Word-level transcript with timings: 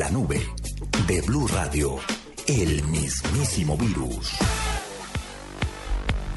La 0.00 0.08
nube 0.08 0.40
de 1.06 1.20
Blue 1.20 1.46
Radio, 1.46 1.98
el 2.46 2.82
mismísimo 2.84 3.76
virus. 3.76 4.32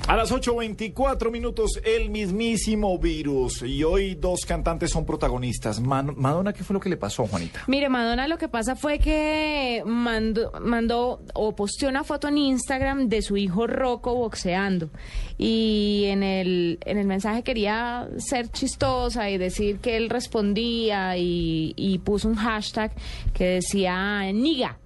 A 0.06 0.18
las 0.18 0.34
8.24 0.34 1.32
minutos, 1.32 1.80
el 1.86 2.10
mismísimo 2.10 3.00
virus. 3.00 3.62
Y 3.64 3.86
hoy 3.86 4.16
dos 4.16 4.42
cantantes 4.46 4.92
son 4.92 5.06
protagonistas. 5.06 5.80
Man- 5.80 6.14
Madonna, 6.18 6.52
¿qué 6.52 6.66
fue 6.66 6.74
lo 6.74 6.82
que 6.82 6.90
le 6.90 6.98
pasó, 6.98 7.26
Juanita? 7.26 7.62
Mire, 7.68 7.88
Madonna 7.88 8.28
lo 8.28 8.38
que 8.38 8.50
pasa 8.50 8.76
fue 8.76 9.00
que 9.00 9.82
mandó, 9.86 10.52
mandó 10.62 11.22
o 11.34 11.56
posteó 11.56 11.88
una 11.88 12.04
foto 12.04 12.28
en 12.28 12.38
Instagram 12.38 13.08
de 13.08 13.22
su 13.22 13.38
hijo 13.38 13.66
Rocco 13.66 14.14
boxeando. 14.14 14.90
Y 15.38 16.04
en 16.08 16.22
el, 16.22 16.80
en 16.86 16.98
el 16.98 17.08
mensaje 17.08 17.42
quería 17.44 18.10
ser 18.18 18.50
chistosa 18.50 19.30
y 19.30 19.38
decir 19.38 19.80
que 19.80 19.96
él 19.96 20.10
respondía 20.10 21.16
y, 21.18 21.74
y 21.78 22.00
puso 22.00 22.28
un 22.28 22.36
hashtag 22.36 22.92
que 23.34 23.46
decía 23.46 24.22
niga 24.34 24.78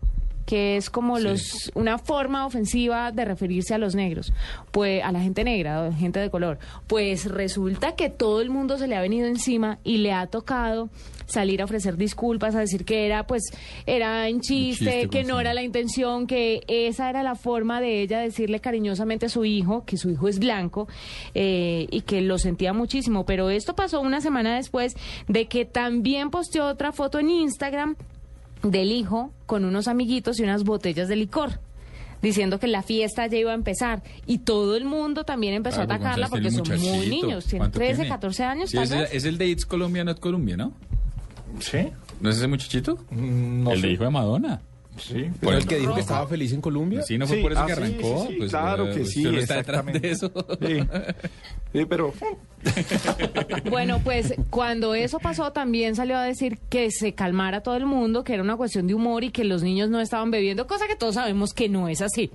que 0.47 0.77
es 0.77 0.89
como 0.89 1.19
los 1.19 1.69
una 1.75 1.97
forma 1.97 2.45
ofensiva 2.45 3.11
de 3.11 3.25
referirse 3.25 3.73
a 3.73 3.77
los 3.77 3.95
negros, 3.95 4.31
pues 4.71 5.03
a 5.03 5.11
la 5.11 5.19
gente 5.19 5.43
negra, 5.43 5.83
o 5.83 5.93
gente 5.93 6.21
de 6.21 6.29
color. 6.29 6.57
Pues 6.87 7.25
resulta 7.25 7.95
que 7.95 8.09
todo 8.09 8.39
el 8.39 8.49
mundo 8.49 8.77
se 8.77 8.87
le 8.87 8.95
ha 8.95 9.01
venido 9.01 9.27
encima 9.27 9.77
y 9.83 9.97
le 9.97 10.13
ha 10.13 10.25
tocado 10.27 10.89
salir 11.25 11.61
a 11.61 11.65
ofrecer 11.65 11.97
disculpas, 11.97 12.55
a 12.55 12.61
decir 12.61 12.85
que 12.85 13.05
era 13.05 13.27
pues 13.27 13.43
era 13.85 14.29
en 14.29 14.39
chiste, 14.39 14.85
chiste, 14.85 15.09
que 15.09 15.25
no 15.25 15.35
sí. 15.35 15.41
era 15.41 15.53
la 15.53 15.63
intención, 15.63 16.27
que 16.27 16.63
esa 16.69 17.09
era 17.09 17.23
la 17.23 17.35
forma 17.35 17.81
de 17.81 18.01
ella 18.01 18.19
decirle 18.19 18.61
cariñosamente 18.61 19.25
a 19.25 19.29
su 19.29 19.43
hijo, 19.43 19.83
que 19.83 19.97
su 19.97 20.09
hijo 20.09 20.29
es 20.29 20.39
blanco 20.39 20.87
eh, 21.35 21.87
y 21.91 22.01
que 22.01 22.21
lo 22.21 22.37
sentía 22.37 22.71
muchísimo. 22.71 23.25
Pero 23.25 23.49
esto 23.49 23.75
pasó 23.75 23.99
una 23.99 24.21
semana 24.21 24.55
después 24.55 24.95
de 25.27 25.47
que 25.47 25.65
también 25.65 26.29
posteó 26.29 26.67
otra 26.67 26.93
foto 26.93 27.19
en 27.19 27.29
Instagram 27.29 27.97
del 28.63 28.91
hijo 28.91 29.31
con 29.45 29.65
unos 29.65 29.87
amiguitos 29.87 30.39
y 30.39 30.43
unas 30.43 30.63
botellas 30.63 31.07
de 31.07 31.15
licor 31.15 31.59
diciendo 32.21 32.59
que 32.59 32.67
la 32.67 32.81
fiesta 32.81 33.27
ya 33.27 33.37
iba 33.37 33.51
a 33.51 33.55
empezar 33.55 34.01
y 34.25 34.39
todo 34.39 34.75
el 34.75 34.85
mundo 34.85 35.23
también 35.23 35.53
empezó 35.53 35.77
Claro, 35.77 35.91
a 35.91 35.95
atacarla 35.95 36.27
porque 36.29 36.49
son 36.49 36.67
muy 36.67 37.07
niños, 37.07 37.45
tienen 37.45 37.59
¿Cuánto 37.69 37.77
13, 37.79 37.95
tiene? 37.95 38.09
14 38.09 38.43
años 38.43 38.69
Sí, 38.71 38.77
tal 38.77 39.07
es, 39.11 39.23
el 39.25 39.37
de 39.37 39.47
It's 39.47 39.65
Colombia, 39.65 40.03
Not 40.03 40.19
Colombia, 40.19 40.57
¿no? 40.57 40.73
¿Sí? 41.59 41.87
¿No 42.19 42.29
es 42.29 42.37
ese 42.37 42.47
muchachito? 42.47 42.95
Mm, 43.11 43.63
No 43.63 43.71
el 43.71 43.81
sé. 43.81 43.87
de 43.87 43.93
hijo 43.93 44.03
de 44.03 44.09
Madonna. 44.09 44.61
Sí. 44.97 45.29
Por 45.41 45.53
el 45.53 45.67
que 45.67 45.77
dijo 45.77 45.93
que 45.93 46.01
estaba 46.01 46.27
feliz 46.27 46.51
en 46.53 46.59
Colombia. 46.61 47.03
Sí, 47.03 47.19
no 47.19 47.27
fue 47.27 47.37
Sí, 47.37 47.43
por 47.43 47.51
eso 47.51 47.61
ah, 47.61 47.65
que 47.67 47.71
arrancó. 47.73 48.21
sí, 48.23 48.27
sí, 48.29 48.35
pues, 48.39 48.49
claro 48.49 48.85
eh, 48.87 48.93
que 48.93 48.99
pues, 49.01 49.11
sí, 49.11 49.23
solo 49.23 49.39
está 49.39 49.55
detrás 49.57 49.85
de 49.85 50.09
eso. 50.11 50.31
Sí. 50.59 50.79
Sí, 51.73 51.85
pero... 51.85 52.13
Bueno, 53.69 53.99
pues 54.03 54.33
cuando 54.49 54.95
eso 54.95 55.19
pasó 55.19 55.51
también 55.51 55.95
salió 55.95 56.17
a 56.17 56.23
decir 56.23 56.57
que 56.69 56.89
se 56.91 57.13
calmara 57.13 57.61
todo 57.61 57.75
el 57.75 57.85
mundo, 57.85 58.23
que 58.23 58.33
era 58.33 58.43
una 58.43 58.55
cuestión 58.57 58.87
de 58.87 58.93
humor 58.93 59.23
y 59.23 59.31
que 59.31 59.43
los 59.43 59.61
niños 59.63 59.89
no 59.89 59.99
estaban 59.99 60.31
bebiendo, 60.31 60.67
cosa 60.67 60.87
que 60.87 60.95
todos 60.95 61.15
sabemos 61.15 61.53
que 61.53 61.69
no 61.69 61.87
es 61.87 62.01
así. 62.01 62.31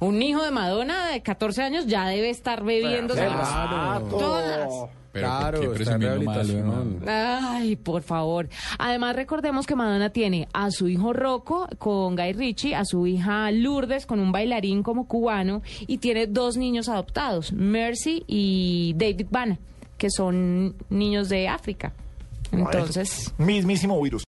Un 0.00 0.22
hijo 0.22 0.42
de 0.44 0.50
Madonna 0.50 1.08
de 1.08 1.22
14 1.22 1.62
años 1.62 1.86
ya 1.86 2.06
debe 2.08 2.30
estar 2.30 2.62
bebiendo 2.64 3.14
Claro. 3.14 4.06
todas. 4.08 4.68
Pero 5.12 5.28
Claro, 5.28 5.60
¿por 5.62 5.68
qué 5.70 5.74
presumiendo 5.76 6.20
mal? 6.30 6.98
Ay, 7.08 7.76
por 7.76 8.02
favor. 8.02 8.50
Además, 8.78 9.16
recordemos 9.16 9.66
que 9.66 9.74
Madonna 9.74 10.10
tiene 10.10 10.46
a 10.52 10.70
su 10.70 10.88
hijo 10.88 11.14
Rocco 11.14 11.66
con 11.78 12.16
Guy 12.16 12.34
Ritchie, 12.34 12.74
a 12.74 12.84
su 12.84 13.06
hija 13.06 13.50
Lourdes 13.50 14.04
con 14.04 14.20
un 14.20 14.30
bailarín 14.30 14.82
como 14.82 15.08
cubano 15.08 15.62
y 15.86 15.98
tiene 15.98 16.26
dos 16.26 16.58
niños 16.58 16.90
adoptados, 16.90 17.50
Mercy 17.54 18.24
y 18.26 18.92
David 18.98 19.28
Bana, 19.30 19.58
que 19.98 20.10
son 20.10 20.74
niños 20.90 21.28
de 21.28 21.48
África. 21.48 21.92
Entonces... 22.52 23.32
Mismísimo 23.38 24.00
virus. 24.02 24.24